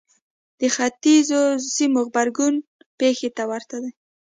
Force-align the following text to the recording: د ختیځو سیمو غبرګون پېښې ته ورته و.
د 0.59 0.61
ختیځو 0.75 1.41
سیمو 1.75 2.01
غبرګون 2.07 2.55
پېښې 2.99 3.29
ته 3.35 3.43
ورته 3.51 3.75
و. 3.81 3.83